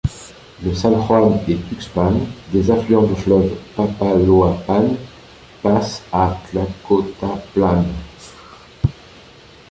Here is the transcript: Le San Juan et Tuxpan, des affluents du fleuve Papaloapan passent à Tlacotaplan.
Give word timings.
Le 0.63 0.73
San 0.73 0.99
Juan 1.05 1.41
et 1.47 1.57
Tuxpan, 1.69 2.13
des 2.51 2.71
affluents 2.71 3.03
du 3.03 3.13
fleuve 3.13 3.55
Papaloapan 3.77 4.95
passent 5.61 6.01
à 6.11 6.39
Tlacotaplan. 6.49 7.85